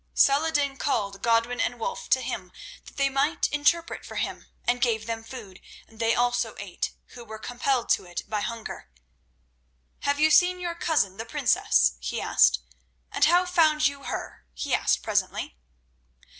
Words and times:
Saladin 0.15 0.77
called 0.77 1.21
Godwin 1.21 1.59
and 1.61 1.79
Wulf 1.79 2.09
to 2.09 2.21
him 2.23 2.51
that 2.85 2.97
they 2.97 3.07
might 3.07 3.47
interpret 3.51 4.03
for 4.03 4.15
him, 4.15 4.47
and 4.65 4.81
gave 4.81 5.05
them 5.05 5.23
food, 5.23 5.61
and 5.87 5.99
they 5.99 6.15
also 6.15 6.55
ate 6.57 6.93
who 7.09 7.23
were 7.23 7.37
compelled 7.37 7.87
to 7.89 8.05
it 8.05 8.23
by 8.27 8.41
hunger. 8.41 8.89
"Have 9.99 10.19
you 10.19 10.31
seen 10.31 10.59
your 10.59 10.73
cousin, 10.73 11.17
the 11.17 11.25
princess?" 11.25 11.97
he 11.99 12.19
asked; 12.19 12.61
"and 13.11 13.25
how 13.25 13.45
found 13.45 13.85
you 13.85 14.05
her?" 14.05 14.43
he 14.55 14.73
asked 14.73 15.03
presently. 15.03 15.55